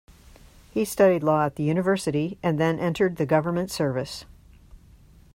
He 0.71 0.83
studied 0.83 1.21
law 1.21 1.45
at 1.45 1.57
the 1.57 1.63
university, 1.63 2.39
and 2.41 2.59
then 2.59 2.79
entered 2.79 3.17
the 3.17 3.25
government 3.27 3.69
service. 3.69 4.25